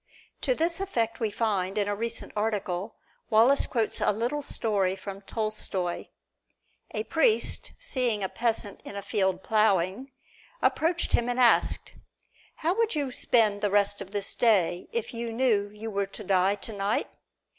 To 0.41 0.55
this 0.55 0.79
effect 0.79 1.19
we 1.19 1.29
find, 1.29 1.77
in 1.77 1.87
a 1.87 1.95
recent 1.95 2.31
article, 2.35 2.95
Wallace 3.29 3.67
quotes 3.67 4.01
a 4.01 4.11
little 4.11 4.41
story 4.41 4.95
from 4.95 5.21
Tolstoy: 5.21 6.07
A 6.89 7.03
priest, 7.03 7.73
seeing 7.77 8.23
a 8.23 8.27
peasant 8.27 8.81
in 8.83 8.95
a 8.95 9.03
field 9.03 9.43
plowing, 9.43 10.11
approached 10.59 11.13
him 11.13 11.29
and 11.29 11.39
asked, 11.39 11.93
"How 12.55 12.75
would 12.77 12.95
you 12.95 13.11
spend 13.11 13.61
the 13.61 13.69
rest 13.69 14.01
of 14.01 14.09
this 14.09 14.33
day 14.33 14.87
if 14.91 15.13
you 15.13 15.31
knew 15.31 15.69
you 15.69 15.91
were 15.91 16.07
to 16.07 16.23
die 16.23 16.55
tonight?" 16.55 17.07